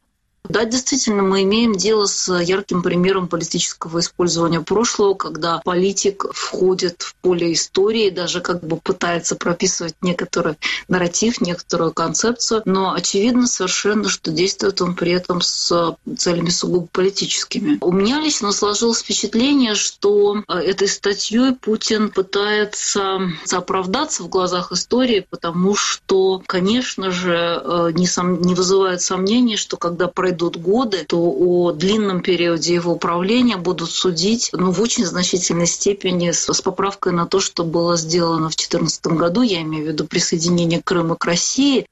Да, 0.49 0.65
действительно, 0.65 1.23
мы 1.23 1.43
имеем 1.43 1.75
дело 1.75 2.07
с 2.07 2.33
ярким 2.33 2.83
примером 2.83 3.29
политического 3.29 4.01
использования 4.01 4.61
прошлого, 4.61 5.15
когда 5.15 5.61
политик 5.65 6.27
входит 6.33 7.03
в 7.03 7.15
поле 7.17 7.53
истории, 7.53 8.11
даже 8.11 8.41
как 8.41 8.63
бы 8.63 8.77
пытается 8.77 9.35
прописывать 9.37 9.95
некоторый 10.03 10.55
нарратив, 10.89 11.41
некоторую 11.41 11.93
концепцию, 11.93 12.63
но 12.65 12.93
очевидно 12.93 13.47
совершенно, 13.47 14.09
что 14.09 14.31
действует 14.31 14.81
он 14.81 14.95
при 14.95 15.13
этом 15.13 15.41
с 15.41 15.97
целями 16.17 16.51
сугубо 16.51 16.87
политическими. 16.93 17.79
У 17.81 17.93
меня 17.93 18.21
лично 18.21 18.53
сложилось 18.53 19.01
впечатление, 19.01 19.75
что 19.75 20.45
этой 20.49 20.89
статьей 20.89 21.53
Путин 21.53 22.11
пытается 22.11 23.19
оправдаться 23.51 24.23
в 24.23 24.29
глазах 24.29 24.73
истории, 24.73 25.27
потому 25.29 25.75
что, 25.75 26.43
конечно 26.47 27.11
же, 27.11 27.93
не, 27.95 28.07
сом... 28.07 28.41
не 28.41 28.55
вызывает 28.55 29.01
сомнений, 29.01 29.57
что 29.57 29.77
когда 29.77 30.07
пройдет 30.07 30.36
пройдут 30.36 30.58
годы, 30.58 31.06
то 31.08 31.18
о 31.18 31.72
длинном 31.72 32.22
периоде 32.22 32.74
его 32.74 32.94
управления 32.94 33.58
будут 33.58 33.92
судить 33.92 34.50
ну, 34.54 34.72
в 34.72 34.82
очень 34.82 35.06
значительной 35.06 35.68
степени 35.68 36.32
с, 36.32 36.50
с 36.50 36.62
поправкой 36.62 37.14
на 37.14 37.26
то, 37.26 37.40
что 37.40 37.64
было 37.64 37.98
сделано 37.98 38.50
в 38.50 38.56
2014 38.56 39.08
году, 39.08 39.42
я 39.42 39.62
имею 39.62 39.86
в 39.86 39.88
виду 39.88 40.06
присоединение 40.06 40.82
Крыма 40.82 41.16
к 41.16 41.26
России, 41.26 41.86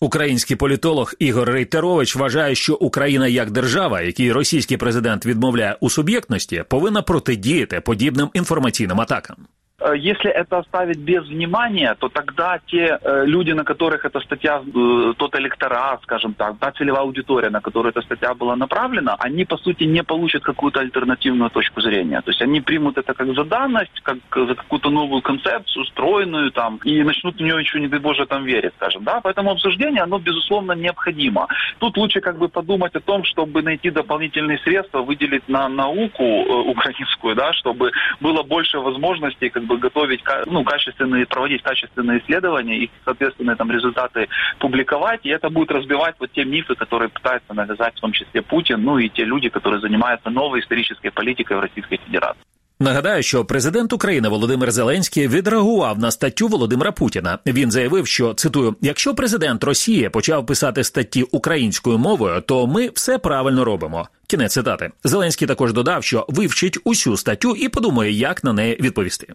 Український 0.00 0.56
політолог 0.56 1.14
Ігор 1.18 1.50
Рейтерович 1.50 2.16
вважає, 2.16 2.54
що 2.54 2.74
Україна 2.74 3.28
як 3.28 3.50
держава, 3.50 4.00
якій 4.00 4.32
російський 4.32 4.76
президент 4.76 5.26
відмовляє 5.26 5.76
у 5.80 5.90
суб'єктності, 5.90 6.64
повинна 6.68 7.02
протидіяти 7.02 7.80
подібним 7.80 8.30
інформаційним 8.34 9.00
атакам. 9.00 9.36
Э, 9.81 9.93
если 9.97 10.29
это 10.29 10.59
оставить 10.59 10.99
без 10.99 11.27
внимания, 11.27 11.95
то 11.99 12.09
тогда 12.09 12.59
те 12.67 12.99
э, 13.01 13.25
люди, 13.25 13.51
на 13.51 13.63
которых 13.63 14.05
эта 14.05 14.19
статья, 14.19 14.61
э, 14.61 15.13
тот 15.17 15.35
электорат, 15.35 16.01
скажем 16.03 16.33
так, 16.33 16.57
та 16.59 16.71
целевая 16.71 17.01
аудитория, 17.01 17.49
на 17.49 17.61
которую 17.61 17.91
эта 17.91 18.01
статья 18.01 18.33
была 18.33 18.55
направлена, 18.55 19.15
они, 19.19 19.45
по 19.45 19.57
сути, 19.57 19.85
не 19.85 20.03
получат 20.03 20.43
какую-то 20.43 20.79
альтернативную 20.79 21.49
точку 21.49 21.81
зрения. 21.81 22.21
То 22.21 22.31
есть 22.31 22.41
они 22.41 22.61
примут 22.61 22.97
это 22.97 23.13
как 23.13 23.35
за 23.35 23.43
данность, 23.43 23.99
как 24.03 24.17
за 24.35 24.55
какую-то 24.55 24.89
новую 24.89 25.21
концепцию, 25.21 25.85
стройную 25.85 26.51
там, 26.51 26.79
и 26.83 27.03
начнут 27.03 27.35
в 27.37 27.41
нее 27.41 27.59
еще, 27.59 27.79
не 27.79 27.87
дай 27.87 27.99
боже, 27.99 28.25
там 28.25 28.45
верить, 28.45 28.73
скажем. 28.77 29.03
Да? 29.03 29.19
Поэтому 29.21 29.51
обсуждение, 29.51 30.03
оно, 30.03 30.19
безусловно, 30.19 30.73
необходимо. 30.73 31.47
Тут 31.79 31.97
лучше 31.97 32.21
как 32.21 32.37
бы 32.37 32.49
подумать 32.49 32.95
о 32.95 32.99
том, 32.99 33.23
чтобы 33.23 33.63
найти 33.63 33.89
дополнительные 33.89 34.59
средства, 34.59 35.01
выделить 35.01 35.49
на 35.49 35.69
науку 35.69 36.23
э, 36.23 36.69
украинскую, 36.69 37.35
да, 37.35 37.53
чтобы 37.53 37.91
было 38.19 38.43
больше 38.43 38.79
возможностей 38.79 39.49
как 39.49 39.63
бы 39.63 39.70
готовить 39.70 40.22
ну, 40.46 40.64
качественные, 40.64 41.26
проводить 41.26 41.62
качественные 41.62 42.20
исследования 42.20 42.78
и, 42.84 42.90
соответственно, 43.04 43.56
там 43.56 43.70
результаты 43.70 44.28
публиковать, 44.58 45.20
и 45.24 45.28
это 45.28 45.50
будет 45.50 45.70
разбивать 45.70 46.14
вот 46.18 46.32
те 46.32 46.44
мифы, 46.44 46.74
которые 46.74 47.08
пытается 47.08 47.54
навязать 47.54 47.94
в 47.96 48.00
том 48.00 48.12
числе 48.12 48.42
Путин, 48.42 48.82
ну 48.82 48.98
и 48.98 49.08
те 49.08 49.24
люди, 49.24 49.48
которые 49.48 49.80
занимаются 49.80 50.30
новой 50.30 50.60
исторической 50.60 51.10
политикой 51.10 51.56
в 51.56 51.60
Российской 51.60 51.98
Федерации. 51.98 52.42
Нагадаю, 52.80 53.22
що 53.22 53.44
президент 53.44 53.92
України 53.92 54.28
Володимир 54.28 54.72
Зеленський 54.72 55.28
відреагував 55.28 55.98
на 55.98 56.10
статтю 56.10 56.48
Володимира 56.48 56.92
Путіна. 56.92 57.38
Він 57.46 57.70
заявив, 57.70 58.06
що 58.06 58.34
цитую: 58.34 58.76
якщо 58.80 59.14
президент 59.14 59.64
Росії 59.64 60.08
почав 60.08 60.46
писати 60.46 60.84
статті 60.84 61.22
українською 61.22 61.98
мовою, 61.98 62.40
то 62.40 62.66
ми 62.66 62.90
все 62.94 63.18
правильно 63.18 63.64
робимо. 63.64 64.08
Кінець 64.26 64.52
цитати. 64.52 64.90
Зеленський 65.04 65.48
також 65.48 65.72
додав, 65.72 66.04
що 66.04 66.26
вивчить 66.28 66.78
усю 66.84 67.16
статтю 67.16 67.54
і 67.54 67.68
подумає, 67.68 68.12
як 68.12 68.44
на 68.44 68.52
неї 68.52 68.76
відповісти. 68.80 69.34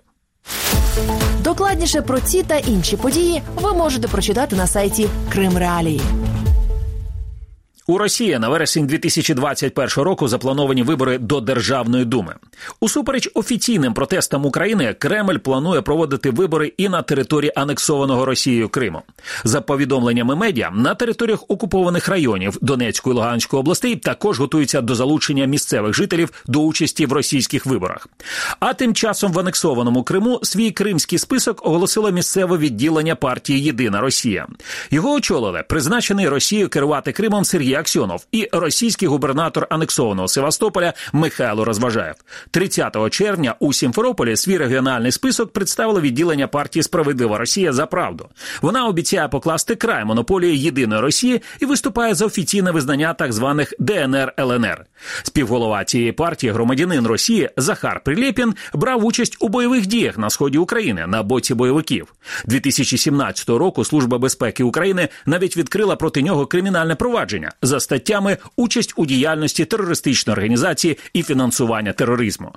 Докладніше 1.40 2.02
про 2.02 2.20
ці 2.20 2.42
та 2.42 2.56
інші 2.56 2.96
події 2.96 3.42
ви 3.56 3.72
можете 3.74 4.08
прочитати 4.08 4.56
на 4.56 4.66
сайті 4.66 5.08
Крим 5.32 5.58
Реалії. 5.58 6.00
У 7.88 7.99
Росії 7.99 8.38
на 8.38 8.49
вересень 8.49 8.87
2021 8.87 10.05
року 10.05 10.28
заплановані 10.28 10.83
вибори 10.83 11.19
до 11.19 11.40
Державної 11.40 12.05
думи. 12.05 12.35
Усупереч 12.81 13.31
офіційним 13.35 13.95
протестам 13.95 14.47
України, 14.47 14.95
Кремль 14.99 15.37
планує 15.37 15.83
проводити 15.83 16.31
вибори 16.31 16.73
і 16.76 16.88
на 16.88 17.02
території 17.02 17.52
анексованого 17.57 18.25
Росією 18.25 18.69
Криму. 18.69 19.02
За 19.45 19.61
повідомленнями 19.61 20.37
медіа 20.37 20.71
на 20.71 20.95
територіях 20.95 21.45
окупованих 21.49 22.09
районів 22.09 22.59
Донецької 22.61 23.14
і 23.14 23.16
Луганської 23.16 23.61
областей 23.61 23.97
також 23.97 24.38
готуються 24.38 24.81
до 24.81 24.95
залучення 24.95 25.45
місцевих 25.45 25.95
жителів 25.95 26.33
до 26.47 26.61
участі 26.61 27.07
в 27.07 27.12
російських 27.12 27.66
виборах. 27.66 28.09
А 28.61 28.75
тим 28.75 28.95
часом 28.95 29.33
в 29.33 29.38
анексованому 29.38 30.02
Криму 30.02 30.40
свій 30.43 30.71
кримський 30.71 31.19
список 31.19 31.66
оголосило 31.66 32.11
місцеве 32.11 32.59
відділення 32.59 33.14
партії 33.14 33.62
Єдина 33.62 34.00
Росія. 34.00 34.47
Його 34.90 35.12
очолили 35.12 35.64
призначений 35.69 36.28
Росією 36.28 36.69
керувати 36.69 37.12
Кримом 37.12 37.45
Сергій 37.45 37.75
Аксьонов 37.76 38.26
і 38.33 38.49
російський 38.52 39.09
губернатор 39.09 39.66
анексованого 39.71 40.28
Севастополя 40.28 40.92
Михайло 41.12 41.64
Розважаєв. 41.64 42.14
30 42.50 43.11
червня 43.11 43.54
у 43.61 43.73
Сімферополі 43.73 44.37
свій 44.37 44.59
регіональний 44.59 45.12
список 45.12 45.52
представило 45.52 46.00
відділення 46.00 46.49
партії 46.49 46.83
Справедлива 46.83 47.38
Росія 47.38 47.73
за 47.73 47.87
правду. 47.87 48.28
Вона 48.62 48.87
обіцяє 48.87 49.28
покласти 49.28 49.75
край 49.75 50.04
монополії 50.04 50.59
єдиної 50.59 51.00
Росії 51.00 51.42
і 51.61 51.66
виступає 51.66 52.14
за 52.14 52.26
офіційне 52.26 52.71
визнання 52.71 53.14
так 53.14 53.33
званих 53.33 53.75
ДНР 53.78 54.33
ЛНР. 54.40 54.85
Співголова 55.23 55.85
цієї 55.85 56.12
партії, 56.12 56.52
громадянин 56.52 57.06
Росії 57.06 57.50
Захар 57.56 58.00
Прилєпін, 58.04 58.54
брав 58.75 59.04
участь 59.04 59.37
у 59.40 59.49
бойових 59.49 59.87
діях 59.87 60.18
на 60.18 60.30
сході 60.30 60.59
України 60.59 61.06
на 61.06 61.23
боці 61.23 61.54
бойовиків. 61.54 62.14
2017 62.47 63.49
року 63.49 63.85
Служба 63.85 64.18
безпеки 64.18 64.64
України 64.64 65.09
навіть 65.26 65.56
відкрила 65.56 65.97
проти 65.97 66.23
нього 66.23 66.47
кримінальне 66.47 66.95
провадження 66.95 67.52
за 67.66 67.80
статтями 67.80 68.37
участь 68.56 68.92
у 68.96 69.06
діяльності 69.06 69.64
терористичної 69.64 70.35
організації 70.35 70.99
і 71.12 71.23
фінансування 71.23 71.92
тероризму. 71.92 72.52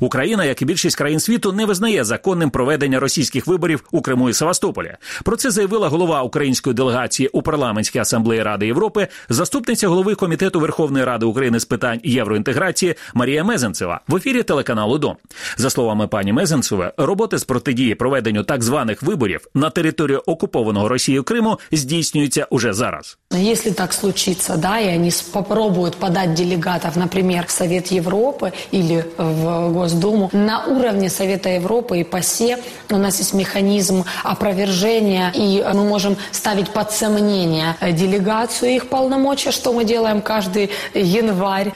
Україна, 0.00 0.44
як 0.44 0.62
і 0.62 0.64
більшість 0.64 0.96
країн 0.96 1.20
світу, 1.20 1.52
не 1.52 1.66
визнає 1.66 2.04
законним 2.04 2.50
проведення 2.50 3.00
російських 3.00 3.46
виборів 3.46 3.84
у 3.90 4.02
Криму 4.02 4.28
і 4.28 4.32
Севастополі. 4.32 4.94
Про 5.24 5.36
це 5.36 5.50
заявила 5.50 5.88
голова 5.88 6.22
української 6.22 6.74
делегації 6.74 7.28
у 7.28 7.42
парламентській 7.42 7.98
асамблеї 7.98 8.42
Ради 8.42 8.66
Європи, 8.66 9.08
заступниця 9.28 9.88
голови 9.88 10.14
комітету 10.14 10.60
Верховної 10.60 11.04
Ради 11.04 11.26
України 11.26 11.60
з 11.60 11.64
питань 11.64 12.00
євроінтеграції 12.04 12.94
Марія 13.14 13.44
Мезенцева 13.44 14.00
в 14.08 14.16
ефірі 14.16 14.42
телеканалу 14.42 14.98
Дом. 14.98 15.16
За 15.56 15.70
словами 15.70 16.08
пані 16.08 16.32
Мезенцевої, 16.32 16.90
роботи 16.96 17.38
з 17.38 17.44
протидії 17.44 17.94
проведенню 17.94 18.44
так 18.44 18.62
званих 18.62 19.02
виборів 19.02 19.46
на 19.54 19.70
території 19.70 20.18
окупованого 20.18 20.88
Росією 20.88 21.24
Криму 21.24 21.58
здійснюються 21.72 22.46
уже 22.50 22.72
зараз. 22.72 23.18
Якщо 23.38 23.72
так 23.72 23.92
случиться, 23.92 24.56
да, 24.56 24.78
и 24.78 24.88
они 24.88 25.10
попробуют 25.32 25.96
подать 25.96 26.34
делегатов, 26.34 26.96
например, 26.96 27.46
в 27.46 27.50
Совет 27.50 27.92
Европы 27.92 28.52
или 28.72 29.04
в 29.16 29.72
Госдуму, 29.72 30.30
на 30.32 30.64
уровне 30.64 31.10
Совета 31.10 31.48
Европы 31.48 32.00
и 32.00 32.04
ПАСЕ 32.04 32.58
у 32.90 32.96
нас 32.96 33.18
есть 33.18 33.34
механизм 33.34 34.04
опровержения, 34.22 35.30
и 35.34 35.64
мы 35.74 35.84
можем 35.84 36.16
ставить 36.32 36.70
под 36.70 36.92
сомнение 36.92 37.76
делегацию 37.92 38.70
их 38.74 38.88
полномочия, 38.88 39.52
что 39.52 39.72
мы 39.72 39.84
делаем 39.84 40.20
каждый 40.22 40.70
январь. 40.94 41.72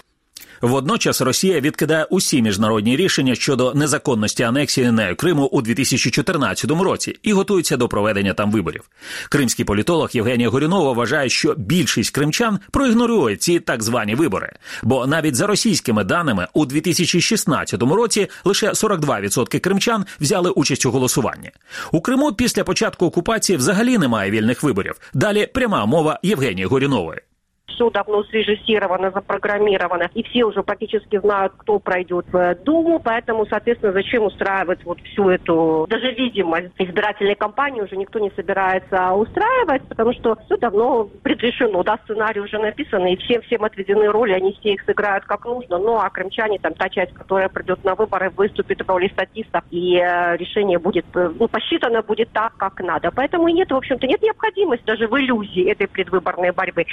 Водночас 0.60 1.20
Росія 1.20 1.60
відкидає 1.60 2.04
усі 2.04 2.42
міжнародні 2.42 2.96
рішення 2.96 3.34
щодо 3.34 3.74
незаконності 3.74 4.42
анексії 4.42 4.90
нею 4.90 5.16
Криму 5.16 5.44
у 5.44 5.62
2014 5.62 6.70
році 6.70 7.16
і 7.22 7.32
готується 7.32 7.76
до 7.76 7.88
проведення 7.88 8.34
там 8.34 8.50
виборів. 8.50 8.90
Кримський 9.28 9.64
політолог 9.64 10.10
Євгенія 10.12 10.48
Горюнова 10.48 10.92
вважає, 10.92 11.28
що 11.28 11.54
більшість 11.54 12.10
кримчан 12.10 12.58
проігнорує 12.70 13.36
ці 13.36 13.60
так 13.60 13.82
звані 13.82 14.14
вибори. 14.14 14.52
Бо 14.82 15.06
навіть 15.06 15.34
за 15.34 15.46
російськими 15.46 16.04
даними 16.04 16.46
у 16.52 16.66
2016 16.66 17.82
році 17.82 18.28
лише 18.44 18.68
42% 18.68 19.58
кримчан 19.58 20.04
взяли 20.20 20.50
участь 20.50 20.86
у 20.86 20.90
голосуванні. 20.90 21.50
У 21.92 22.00
Криму 22.00 22.32
після 22.32 22.64
початку 22.64 23.06
окупації 23.06 23.56
взагалі 23.56 23.98
немає 23.98 24.30
вільних 24.30 24.62
виборів. 24.62 24.94
Далі 25.14 25.46
пряма 25.46 25.86
мова 25.86 26.20
Євгенії 26.22 26.66
Горюнової. 26.66 27.20
Все 27.68 27.90
давно 27.90 28.24
срежиссировано, 28.24 29.10
запрограммировано, 29.10 30.10
и 30.14 30.22
все 30.24 30.44
уже 30.44 30.62
практически 30.62 31.18
знают, 31.18 31.52
кто 31.56 31.78
пройдет 31.78 32.26
в 32.32 32.54
Думу, 32.64 33.00
поэтому, 33.02 33.46
соответственно, 33.46 33.92
зачем 33.92 34.24
устраивать 34.24 34.84
вот 34.84 35.00
всю 35.00 35.28
эту, 35.28 35.86
даже 35.88 36.10
видимость 36.12 36.70
избирательной 36.78 37.34
кампании 37.34 37.80
уже 37.80 37.96
никто 37.96 38.18
не 38.18 38.30
собирается 38.36 39.12
устраивать, 39.12 39.82
потому 39.88 40.12
что 40.12 40.36
все 40.44 40.56
давно 40.56 41.08
предрешено, 41.22 41.82
да, 41.82 41.98
сценарий 42.04 42.40
уже 42.40 42.58
написан, 42.58 43.06
и 43.06 43.16
всем, 43.16 43.42
всем 43.42 43.64
отведены 43.64 44.08
роли, 44.08 44.32
они 44.32 44.52
все 44.60 44.74
их 44.74 44.82
сыграют 44.84 45.24
как 45.24 45.44
нужно, 45.44 45.78
ну, 45.78 45.98
а 45.98 46.10
крымчане, 46.10 46.58
там, 46.58 46.74
та 46.74 46.88
часть, 46.88 47.12
которая 47.12 47.48
придет 47.48 47.84
на 47.84 47.94
выборы, 47.94 48.30
выступит 48.30 48.80
в 48.80 48.88
роли 48.88 49.08
статистов, 49.08 49.62
и 49.70 49.96
э, 49.96 50.36
решение 50.36 50.78
будет, 50.78 51.06
э, 51.14 51.30
ну, 51.38 51.48
посчитано 51.48 52.02
будет 52.02 52.30
так, 52.32 52.54
как 52.56 52.80
надо. 52.80 53.10
Поэтому 53.14 53.48
нет, 53.48 53.70
в 53.70 53.76
общем-то, 53.76 54.06
нет 54.06 54.22
необходимости 54.22 54.84
даже 54.84 55.06
в 55.06 55.18
иллюзии 55.18 55.70
этой 55.70 55.86
предвыборной 55.86 56.52
борьбы. 56.52 56.84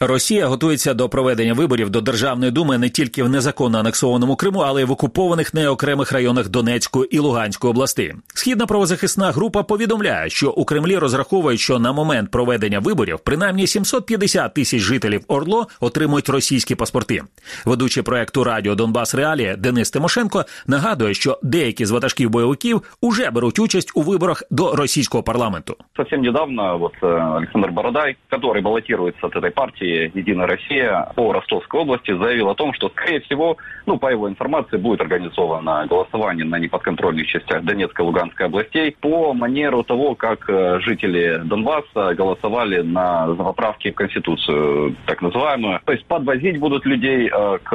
Росія 0.00 0.46
готується 0.46 0.94
до 0.94 1.08
проведення 1.08 1.54
виборів 1.54 1.90
до 1.90 2.00
Державної 2.00 2.52
думи 2.52 2.78
не 2.78 2.88
тільки 2.88 3.22
в 3.22 3.28
незаконно 3.28 3.78
анексованому 3.78 4.36
Криму, 4.36 4.60
але 4.60 4.82
й 4.82 4.84
в 4.84 4.90
окупованих 4.90 5.54
неокремих 5.54 6.12
районах 6.12 6.48
Донецької 6.48 7.16
і 7.16 7.18
Луганської 7.18 7.70
областей. 7.70 8.14
Східна 8.34 8.66
правозахисна 8.66 9.30
група 9.30 9.62
повідомляє, 9.62 10.30
що 10.30 10.50
у 10.50 10.64
Кремлі 10.64 10.98
розраховують, 10.98 11.60
що 11.60 11.78
на 11.78 11.92
момент 11.92 12.30
проведення 12.30 12.78
виборів 12.78 13.18
принаймні 13.18 13.66
750 13.66 14.54
тисяч 14.54 14.80
жителів 14.80 15.24
Орло 15.28 15.66
отримують 15.80 16.28
російські 16.28 16.74
паспорти. 16.74 17.22
Ведучий 17.64 18.02
проекту 18.02 18.44
Радіо 18.44 18.74
Донбас 18.74 19.14
Реалія 19.14 19.56
Денис 19.56 19.90
Тимошенко 19.90 20.44
нагадує, 20.66 21.14
що 21.14 21.38
деякі 21.42 21.86
з 21.86 21.90
ватажків 21.90 22.30
бойовиків 22.30 22.82
уже 23.00 23.30
беруть 23.30 23.58
участь 23.58 23.92
у 23.94 24.02
виборах 24.02 24.42
до 24.50 24.76
російського 24.76 25.22
парламенту. 25.22 25.76
Совсем 25.96 26.22
недавно 26.22 26.78
вот 26.78 26.92
Александр 27.02 27.70
Бородай, 27.70 28.16
который 28.30 28.62
баллотируется 28.62 29.26
от 29.26 29.36
этой 29.36 29.50
партии 29.84 30.10
«Единая 30.14 30.46
Россия» 30.46 31.08
по 31.14 31.32
Ростовской 31.32 31.80
области 31.80 32.16
заявил 32.16 32.48
о 32.48 32.54
том, 32.54 32.72
что, 32.74 32.88
скорее 32.90 33.20
всего, 33.20 33.56
ну, 33.86 33.98
по 33.98 34.10
его 34.10 34.28
информации, 34.28 34.76
будет 34.76 35.00
организовано 35.00 35.86
голосование 35.88 36.44
на 36.44 36.58
неподконтрольных 36.58 37.26
частях 37.26 37.62
Донецкой 37.64 38.04
и 38.04 38.06
Луганской 38.06 38.46
областей 38.46 38.96
по 39.00 39.34
манеру 39.34 39.82
того, 39.82 40.14
как 40.14 40.46
жители 40.82 41.40
Донбасса 41.44 42.14
голосовали 42.14 42.82
на 42.82 43.34
поправки 43.34 43.90
в 43.90 43.94
Конституцию, 43.94 44.96
так 45.06 45.22
называемую. 45.22 45.80
То 45.84 45.92
есть 45.92 46.06
подвозить 46.06 46.58
будут 46.58 46.86
людей 46.86 47.28
к 47.28 47.72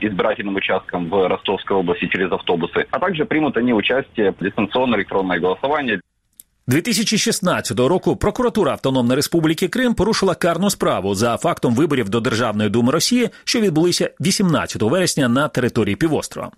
избирательным 0.00 0.56
участкам 0.56 1.08
в 1.08 1.28
Ростовской 1.28 1.76
области 1.76 2.06
через 2.06 2.32
автобусы, 2.32 2.86
а 2.90 2.98
также 2.98 3.24
примут 3.24 3.56
они 3.56 3.72
участие 3.72 4.32
в 4.32 4.42
дистанционно 4.42 4.96
электронное 4.96 5.38
голосование 5.38 6.00
2016 6.70 7.80
року 7.80 8.16
прокуратура 8.16 8.72
Автономної 8.72 9.16
Республіки 9.16 9.68
Крим 9.68 9.94
порушила 9.94 10.34
карну 10.34 10.70
справу 10.70 11.14
за 11.14 11.36
фактом 11.36 11.74
виборів 11.74 12.08
до 12.08 12.20
Державної 12.20 12.70
думи 12.70 12.92
Росії, 12.92 13.28
що 13.44 13.60
відбулися 13.60 14.10
18 14.20 14.82
вересня 14.82 15.28
на 15.28 15.48
території 15.48 15.96
півострова. 15.96 16.50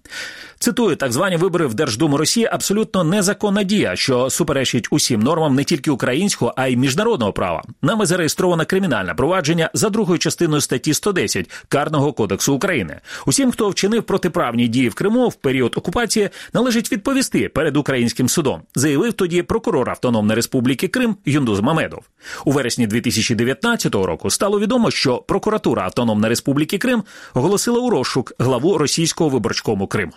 Цитую, 0.58 0.96
так 0.96 1.12
звані 1.12 1.36
вибори 1.36 1.66
в 1.66 1.74
Держдуму 1.74 2.16
Росії 2.16 2.48
абсолютно 2.52 3.04
незаконна 3.04 3.62
дія, 3.62 3.96
що 3.96 4.30
суперечить 4.30 4.88
усім 4.90 5.20
нормам 5.20 5.54
не 5.54 5.64
тільки 5.64 5.90
українського, 5.90 6.54
а 6.56 6.66
й 6.66 6.76
міжнародного 6.76 7.32
права. 7.32 7.62
Нами 7.82 8.06
зареєстровано 8.06 8.66
кримінальне 8.66 9.14
провадження 9.14 9.70
за 9.74 9.90
другою 9.90 10.18
частиною 10.18 10.60
статті 10.60 10.94
110 10.94 11.50
Карного 11.68 12.12
кодексу 12.12 12.54
України. 12.54 13.00
Усім, 13.26 13.52
хто 13.52 13.68
вчинив 13.68 14.02
протиправні 14.02 14.68
дії 14.68 14.88
в 14.88 14.94
Криму 14.94 15.28
в 15.28 15.34
період 15.34 15.74
окупації, 15.76 16.30
належить 16.54 16.92
відповісти 16.92 17.48
перед 17.48 17.76
українським 17.76 18.28
судом, 18.28 18.62
заявив 18.74 19.12
тоді 19.12 19.42
прокурор 19.42 19.90
Автономної 20.02 20.36
Республіки 20.36 20.88
Крим 20.88 21.16
Юндуз 21.26 21.60
Мамедов. 21.60 22.00
У 22.44 22.52
вересні 22.52 22.86
2019 22.86 23.94
року 23.94 24.30
стало 24.30 24.60
відомо, 24.60 24.90
що 24.90 25.18
прокуратура 25.18 25.82
Автономної 25.82 26.28
Республіки 26.28 26.78
Крим 26.78 27.02
оголосила 27.34 27.80
у 27.80 27.90
розшук 27.90 28.32
главу 28.38 28.78
російського 28.78 29.30
виборчкому 29.30 29.86
Криму. 29.86 30.12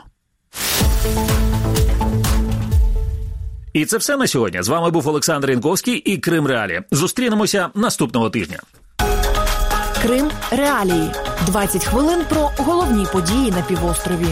І 3.74 3.86
це 3.86 3.98
все 3.98 4.18
на 4.18 4.28
сьогодні. 4.28 4.62
З 4.64 4.68
вами 4.68 4.90
був 4.92 5.08
Олександр 5.08 5.52
Інковський 5.52 5.96
і 5.96 6.18
Крим 6.18 6.48
Реалі. 6.48 6.82
Зустрінемося 6.92 7.70
наступного 7.76 8.30
тижня. 8.30 8.60
Крим 10.02 10.30
Реалії 10.52 11.12
20 11.46 11.86
хвилин 11.86 12.20
про 12.30 12.52
головні 12.58 13.06
події 13.14 13.52
на 13.52 13.62
півострові. 13.62 14.28